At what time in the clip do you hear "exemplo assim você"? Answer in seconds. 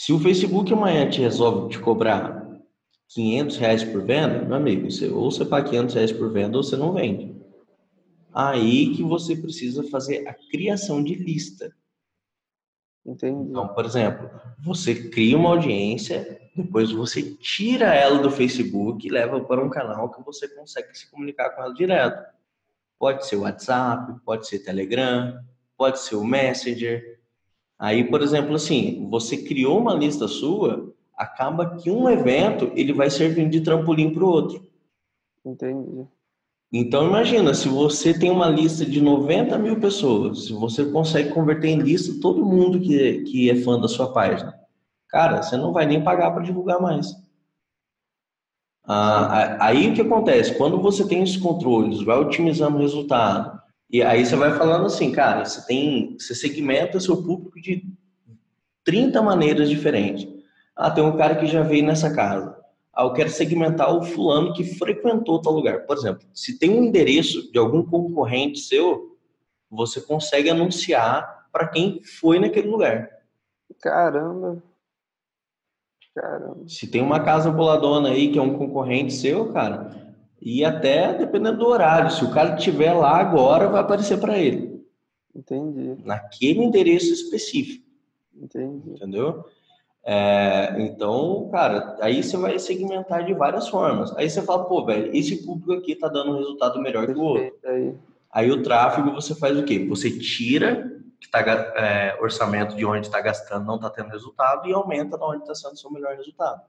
28.20-29.38